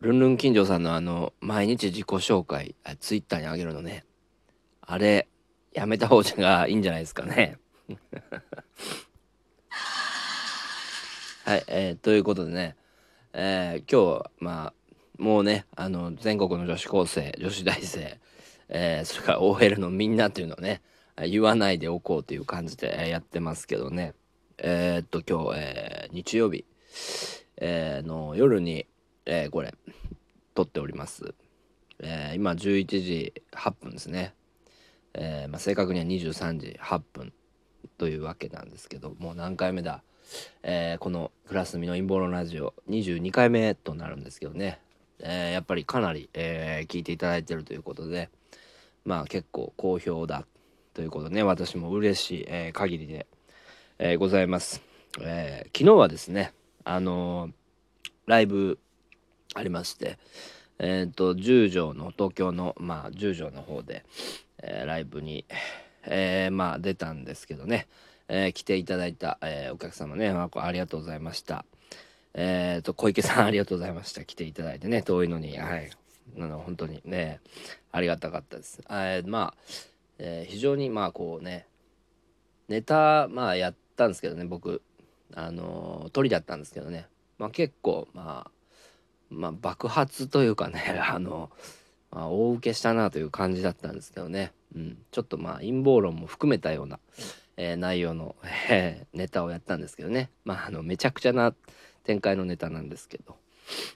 [0.00, 4.04] ルンルン金城さんのあの、毎日自己紹介、ツイッターにあげるのね。
[4.82, 5.26] あれ、
[5.72, 7.56] やめた方がいいんじゃないですかね。
[11.44, 12.76] はい、えー、ということでね、
[13.32, 14.74] えー、今日、まあ、
[15.16, 18.18] もうね、あの、全国の女子高生、女子大生、
[18.68, 20.82] えー、それから OL のみんなっていうのをね、
[21.26, 24.12] 言わないでおこうという感じでやってますけどね。
[24.58, 26.66] えー、っと、今日、えー、日曜日、
[27.56, 28.86] えー、の夜に、
[29.26, 29.74] えー、これ、
[30.54, 31.34] 撮っております。
[31.98, 34.34] えー、今11時8分ですね。
[35.14, 37.32] えー、まあ、正確には23時8分
[37.98, 40.02] というわけなんですけど、もう何回目だ。
[40.62, 44.80] え、このクラスミの陰謀論ラジオ22回目となるんですけどね。
[45.18, 48.30] え、やっぱりかなり、え、聞いていただいてるということで、
[49.04, 50.46] まあ結構好評だ
[50.94, 53.26] ということでね、私も嬉しい、え、限りで、
[53.98, 54.82] え、ございます。
[55.20, 56.52] え、昨日はですね、
[56.84, 57.50] あの、
[58.26, 58.78] ライブ
[59.56, 60.18] ありまして、
[60.78, 64.04] えっ、ー、と、十条の、東京の、まあ、十条の方で、
[64.62, 65.46] えー、ライブに、
[66.04, 67.88] えー、まあ、出たんですけどね、
[68.28, 71.64] えー、来ていただいた、えー、お客様ね、まあ、ありがとうございました。
[72.34, 74.26] えっ、ー、と、小池さんありがとうございました。
[74.26, 75.90] 来ていただいてね、遠いのに、はい。
[76.38, 77.40] あの、本当にね、
[77.92, 78.82] ありがたかったです。
[78.90, 79.60] え、まあ、
[80.18, 81.66] えー、非常にまあ、こうね、
[82.68, 84.82] ネタ、まあ、やったんですけどね、僕、
[85.34, 87.06] あの鳥だったんですけどね、
[87.38, 88.50] まあ、結構、まあ、
[89.30, 91.50] まあ、爆発というかね あの、
[92.10, 96.98] まあ、大受けしたなという感じだったんですけどね、うん、ちょっとまあ陰謀論も含めたような、
[97.56, 98.36] えー、内容の、
[98.70, 100.30] えー、ネタをやったんですけどね。
[100.44, 101.54] まああのめちゃくちゃな
[102.04, 103.36] 展開のネタなんですけど、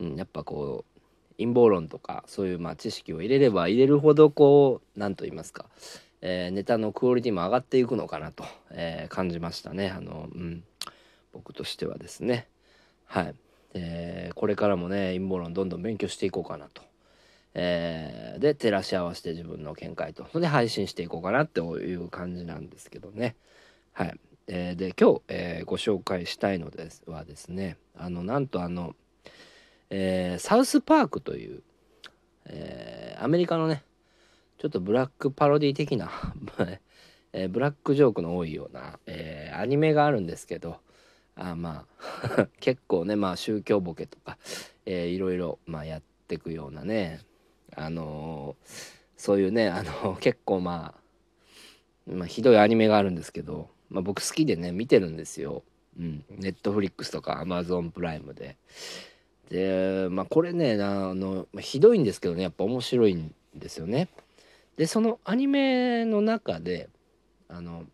[0.00, 5.66] うん、やっぱこう陰謀論とかそういうまあ知識を入れれば入れるほどこう何と言いますか、
[6.20, 9.90] えー、ネタのクオリティも上がっていくのかなと、え、感じましたね。
[9.90, 10.64] あの、うん、
[11.32, 12.46] 僕としてはですね。
[13.06, 13.34] はい。
[13.74, 16.82] えー、これからもね陰謀論どんどん勉強していこうかなと。
[17.54, 23.36] えー、で照らし合わせて自分の見解とで配信していこうかなっていう感じなんですけどね。
[23.92, 24.14] はい、
[24.46, 28.94] えー、で今日、えー、ご紹介したいのですはですねあのなんとあの、
[29.90, 31.62] えサウスパークという、
[32.46, 33.82] えアメリカのね
[34.58, 36.10] ちょっとブラックパロディ的な
[37.34, 40.78] えブラックジョークの多いような、えアニメがあるんですけど
[41.50, 41.86] あま
[42.22, 44.38] あ 結構ねまあ宗教ボケとか、
[44.86, 47.20] えー、いろいろ、まあ、やってくようなね
[47.74, 48.68] あのー、
[49.16, 55.64] そういうねあのー、 結構まあ、まあ、ひどいアニメがあるんですけど、まあ、僕好きでね見てるんですよ。
[55.98, 58.56] うん、ネットフリックスとかアマゾンプライムで。
[59.50, 64.08] でまあこれねあの、まあ、ひどいんですけどねやっぱ面白いんですよね。
[64.76, 66.88] でそのアニメの中で
[67.48, 67.84] あの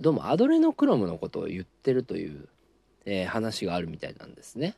[0.00, 2.48] どうもアドレノクロムのことを言ってるという、
[3.04, 4.74] えー、話があるみたいなんですね。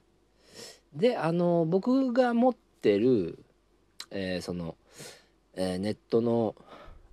[0.95, 3.39] であの僕が持ってる、
[4.11, 4.75] えー、その、
[5.55, 6.57] えー、ネットの、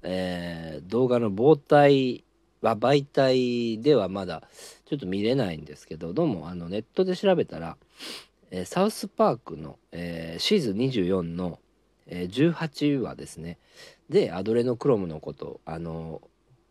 [0.01, 2.23] え動画の膨体
[2.61, 4.43] は媒体ではまだ
[4.85, 7.77] ちょっと見れないんですけどどうもあのネットで調べたら、
[8.49, 11.59] えサウスパークの、えシーズン24の、
[12.07, 13.59] え18話ですね
[14.09, 16.21] でアドレノクロムのことあの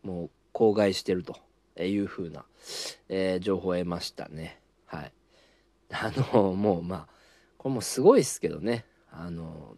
[0.03, 1.37] もう口外してると
[1.83, 2.45] いうふうな、
[3.07, 4.61] えー、情報を得ましたね。
[4.85, 5.13] はい。
[5.91, 7.07] あの、もうまあ、
[7.57, 8.85] これもすごいですけどね。
[9.11, 9.75] あの、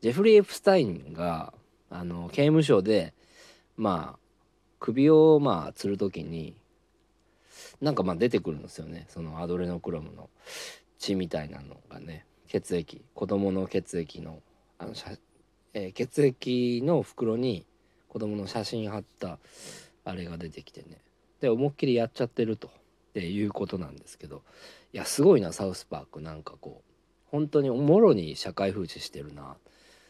[0.00, 1.54] ジェフリー・エプスタインが、
[1.90, 3.14] あの、刑務所で、
[3.76, 4.18] まあ、
[4.80, 6.56] 首をまあ、吊る時に、
[7.80, 9.06] なんかまあ出てくるんですよね。
[9.08, 10.30] そのアドレノクロムの
[10.98, 14.40] 血みたいなのがね、血液、子供の血液の、
[14.78, 14.94] あの、
[15.74, 17.66] えー、血液の袋に
[18.12, 19.38] 子供の写真貼った
[20.04, 20.98] あれが出てきてね。
[21.40, 22.68] で思いっきりやっちゃってると。
[22.68, 22.70] っ
[23.14, 24.42] ていうことなんですけど。
[24.92, 26.20] いやすごいなサウスパーク。
[26.20, 26.92] なんかこう
[27.30, 29.56] 本当におもろに社会風刺してるな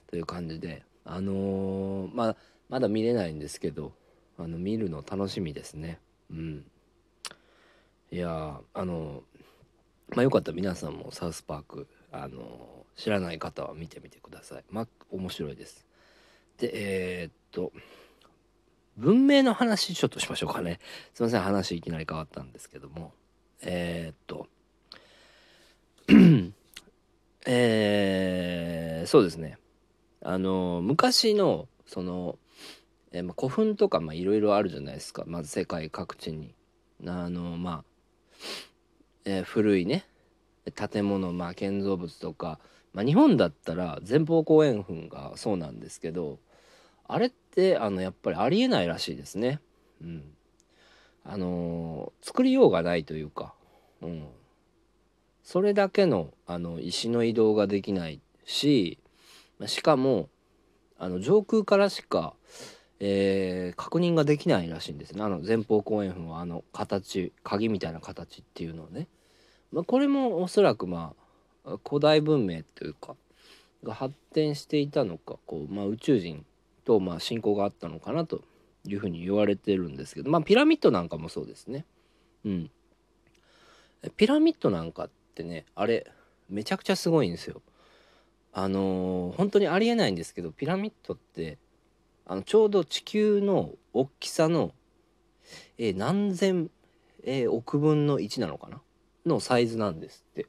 [0.08, 0.82] という感じで。
[1.04, 2.36] あのー、まあ
[2.68, 3.92] まだ見れないんですけど
[4.36, 6.00] あの見るの楽しみですね。
[6.28, 6.64] うん。
[8.10, 9.22] いやあの
[10.08, 14.64] まあよかったら皆さんもサウスパークあの知らない方は見てみてください。
[14.70, 15.86] まあ面白いです。
[16.62, 17.72] でえー、っと
[18.96, 20.78] 文明の話ちょっとしましょうかね。
[21.12, 23.12] すいません、話いきなり変わったんですけども。
[23.62, 24.46] えー、っと、
[27.46, 29.58] えー、そうですね。
[30.20, 32.38] あの、昔の、その、
[33.12, 35.24] えー、まあ、古墳とか、まあ、いろいろあるじゃないですか。
[35.26, 36.54] まず世界各地に。
[37.04, 37.84] あの、まあ、
[39.24, 40.04] えー、古いね、
[40.74, 42.60] 建物、まあ、建造物とか、
[42.92, 46.38] まあ、日本だったら前方後円墳がそうなんですけど、
[47.12, 49.60] あれってあのやっぱりありえないらしいですね。
[50.00, 50.24] うん、
[51.24, 53.52] あのー、作りようがないというか、
[54.00, 54.26] うん、
[55.44, 58.98] それだけのあの石の移動ができないし
[59.66, 60.30] しかも
[60.98, 62.32] あの上空からしか、
[62.98, 65.22] えー、確認ができないらしいんですね。
[65.22, 69.06] あの前方後円墳はあの形鍵みたいな形っていうのをね、
[69.70, 71.14] まあ、これもおそらくま
[71.66, 73.16] あ古代文明というか
[73.84, 76.46] が発展していたのかこう、まあ、宇宙人
[76.84, 78.42] とまあ信仰があったのかなと
[78.84, 81.84] いうふうに言われてるんですけどまあピラミッドなんかもそうですね。
[82.44, 82.70] うん。
[84.16, 86.10] ピラミッドなんかってねあれ
[86.50, 87.62] めちゃくちゃすごいんですよ。
[88.52, 91.58] あのー、本当にありえないんですけどピラミッドって
[92.26, 94.72] あのちょうど地球の大きさの、
[95.78, 96.70] えー、何千、
[97.24, 98.80] えー、億分の1なのかな？
[99.24, 100.46] のサイズなんですって。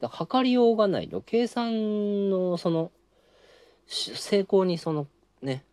[0.00, 2.90] だから測りようがないの計算のその
[3.86, 5.06] 成功にその
[5.42, 5.64] ね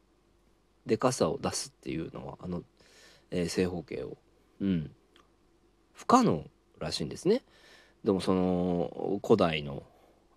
[0.88, 2.64] でかさを出すっていうのはあの、
[3.30, 4.18] えー、正方形を。
[4.62, 4.92] うん。
[5.94, 6.46] 不可能
[6.80, 7.44] らしいんですね。
[8.04, 9.84] でもその古代の、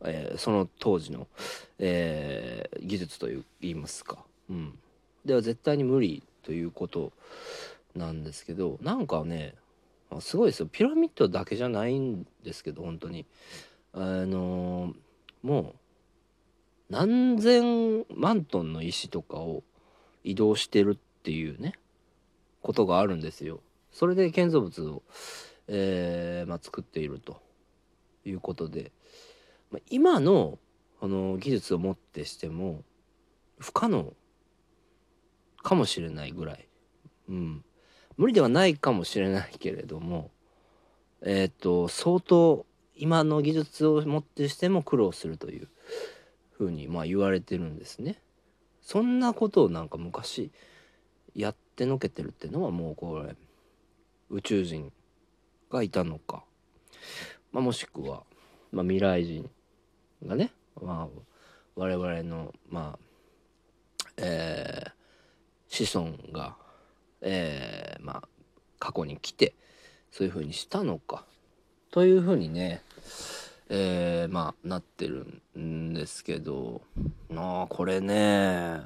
[0.05, 1.29] えー、その当時の、
[1.79, 4.79] えー、技術という言いますか、うん、
[5.25, 7.12] では絶対に無理ということ
[7.94, 9.55] なんですけどなんかね
[10.20, 10.69] すごいですよ。
[10.70, 13.26] ピラミッドだけじゃないんですけど本当に。
[13.93, 14.94] あのー、
[15.43, 15.75] もう
[16.91, 19.62] 何千万トンの石とかを
[20.25, 21.75] 移動してるっていうね
[22.63, 23.61] ことがあるんですよ。
[23.93, 25.03] それで建造物を、
[25.69, 27.41] えーまあ、作っていると
[28.25, 28.93] いうことで、
[29.71, 30.59] まあ、今の
[31.01, 32.83] この技術をもってしても
[33.59, 34.13] 不可能
[35.63, 36.69] かもしれないぐらい、
[37.29, 37.65] うん、
[38.17, 40.31] 無理ではないかもしれないけれども
[41.23, 45.69] えっ、ー、と相当今の技術をもってしても苦労するという
[46.53, 48.21] ふうにまあ言われてるんですね。
[48.82, 50.50] そんなことをなんか昔
[51.35, 53.35] やってのけてるっていうのはもうこれ
[54.31, 54.93] 宇宙人
[55.71, 56.44] がいたのか、
[57.53, 58.23] まあ、もしくは、
[58.73, 59.49] まあ、未来人
[60.27, 61.21] がね、まあ、
[61.77, 63.11] 我々のまあ
[64.23, 66.56] えー、子孫が、
[67.23, 68.29] えー、まあ
[68.79, 69.55] 過去に来て
[70.11, 71.25] そういうふうにしたのか。
[71.91, 72.83] というふうにね
[73.73, 76.83] えー、まあなってるんですけど
[77.35, 78.81] あこれね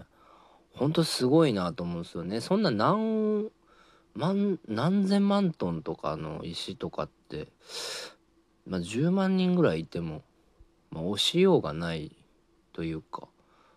[0.75, 3.49] ほんとすごいなと思うんですよねそんな何
[4.15, 7.49] 万何千万トンとかの石とかって、
[8.67, 10.23] まあ、10万人ぐらいいても、
[10.91, 12.15] まあ、押しようがない
[12.75, 13.27] というか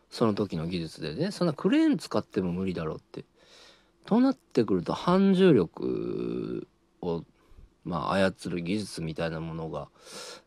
[0.09, 3.23] その時の技術でねそんなクレーン使っても無理だろうって。
[4.05, 6.65] となってくると反重力
[7.01, 7.23] を
[7.87, 9.87] まあ、操る技術みたいなものが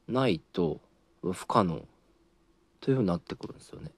[0.09, 0.79] ないと
[1.23, 1.87] 不可能
[2.81, 3.91] というふうになってくるんですよね。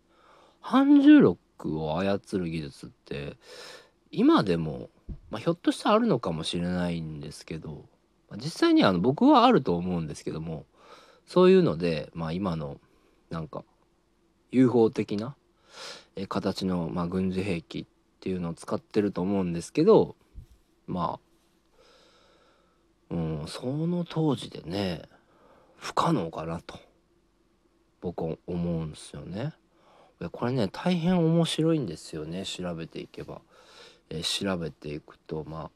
[0.60, 3.36] 反重力を操る技術って
[4.12, 4.90] 今でも、
[5.30, 7.84] まあ、ひょっとしたらあるのかもしれないんですけど
[8.36, 10.64] 実際にあの僕はあると思うんですけども
[11.26, 12.78] そういうので、まあ、今の
[13.30, 13.64] なんか
[14.52, 15.34] UFO 的な
[16.28, 17.86] 形の、まあ、軍事兵器っ
[18.20, 20.14] ていうのを使ってると思うんですけど
[20.86, 21.31] まあ
[23.12, 25.02] うん、その当時でね
[25.76, 26.78] 不可能かなと
[28.00, 29.52] 僕は思うんですよね。
[30.32, 33.40] これね大変面白いんですよね調べていけば、
[34.08, 35.70] え、調べていくとまあ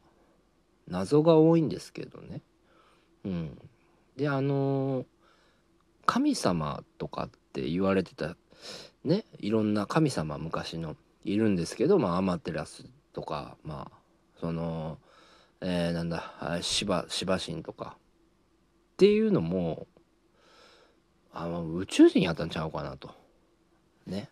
[0.88, 2.40] 謎が多いんですけどね。
[3.24, 3.58] うん、
[4.16, 5.06] であのー、
[6.06, 8.36] 神様とかって言われてた
[9.04, 13.96] ねいろんな神様昔のいるんですけどまあアマテラスとかまあ
[14.40, 14.98] その
[15.60, 17.96] えー、なんだ芝芝神とか。
[18.94, 19.86] っていうのも
[21.32, 23.10] あの宇宙人やったんちゃうかなと。
[24.06, 24.30] ね。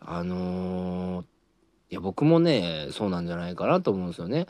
[0.00, 4.46] あのー、いや僕もねそうなんじゃないかなと思うんですよね。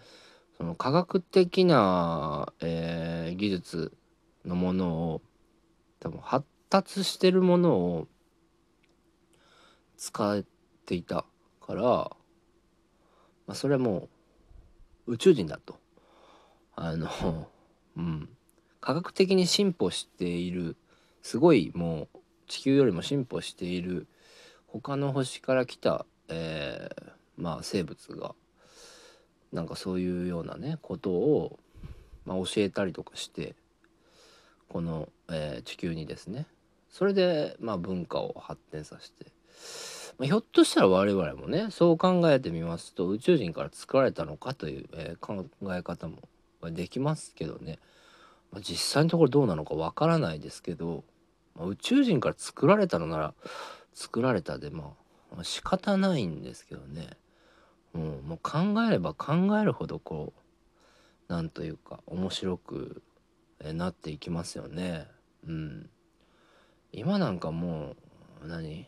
[0.56, 3.92] その科学的な、えー、技術
[4.44, 5.22] のものを
[6.00, 8.08] 多分発達してるものを
[9.96, 10.44] 使っ
[10.84, 11.24] ていた
[11.60, 12.12] から、ま
[13.48, 14.08] あ、それはもう
[15.06, 15.78] 宇宙人だと。
[16.74, 17.50] あの
[17.96, 18.28] うん。
[18.80, 20.76] 科学的に進歩している
[21.22, 24.06] すごいもう地球よりも進歩している
[24.68, 28.34] 他の星から来た、えー、まあ生物が
[29.52, 31.58] なんかそういうようなねことを、
[32.24, 33.56] まあ、教えたりとかして
[34.68, 36.46] この、えー、地球にですね。
[36.90, 39.32] それでまあ文化を発展させて。
[40.18, 46.16] まあ、ひょっとしたら我々もねそう考えてみますと宇宙人から作られたのかという、えー、考え方も
[46.70, 47.78] できますけどね、
[48.50, 51.04] まあ、実際のところどうなのかわからないですけど、
[51.54, 53.34] まあ、宇宙人から作られたのなら
[53.92, 54.92] 作られたでま
[55.38, 57.10] あ仕方ないんですけどね、
[57.94, 58.58] うん、もう考
[58.88, 60.32] えれば考えるほどこ
[61.28, 63.02] うなんというか面白く
[63.60, 65.06] なっていきますよね。
[65.46, 65.90] うん。
[66.92, 67.96] 今なんかも
[68.44, 68.86] う何？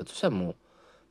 [0.00, 0.54] ょっとしたらも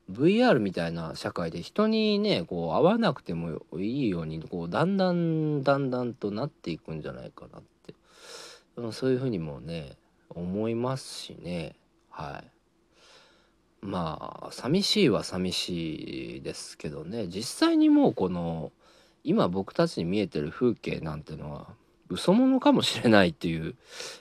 [0.10, 7.94] う VR みたいな社会で人にねこう会わなくてもいいようにこうだんだんだんだんとなっていくんじゃないかなって。
[8.92, 9.98] そういうふうにもね
[10.30, 11.76] 思いますしね。
[12.10, 12.52] はい。
[13.82, 17.28] まあ寂しいは寂しいですけどね。
[17.28, 18.72] 実際にもうこの
[19.24, 21.68] 今僕たちに見えてる風景なんてのは
[22.10, 23.76] 嘘物かもしれないっていう、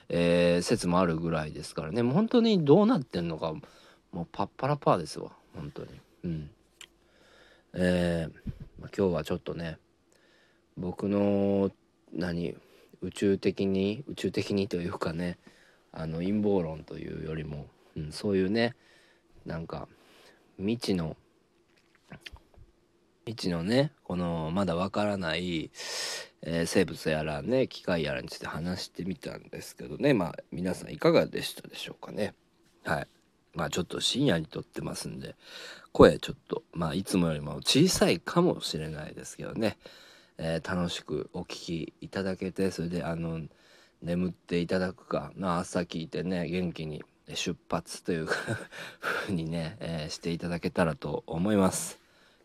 [0.08, 2.02] えー、説もあるぐらいですからね。
[2.02, 3.54] もう本当にどうなってんのか
[4.16, 5.88] もうパッパラパーですわ本当に。
[6.24, 6.50] うん。
[7.74, 8.32] えー、
[8.80, 9.76] ま、今日はちょっとね
[10.78, 11.70] 僕の
[12.14, 12.56] 何
[13.02, 15.36] 宇宙的に宇宙的にというかね
[15.92, 18.74] あの陰謀論というよりも、うん、そういうね
[19.44, 19.86] なんか
[20.56, 21.14] 未知の
[23.26, 25.70] 未知のねこのまだわからない、
[26.40, 30.14] えー、生物やらね機械やらについて話してみたんですけどね。
[30.14, 32.32] まあ皆さんいかがでしたでしょうかね。
[32.82, 33.08] はい。
[33.56, 35.34] まあちょっと深夜に撮ってますんで
[35.92, 39.78] 声ちょっとまあいつもよりも小さいかもしれないですけどね、
[40.38, 43.40] えー、楽しくお聴きいただけてそれであの
[44.02, 47.02] 眠っていただくかな朝聞いてね元気に
[47.34, 48.26] 出発という
[49.00, 51.98] ふうにね、えー、していただけたらと思います、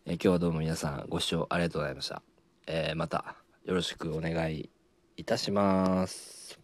[0.06, 2.24] えー、今日はどうも皆さんご視聴ありがとうございました、
[2.68, 4.70] えー、またよろしくお願い
[5.18, 6.61] いたします。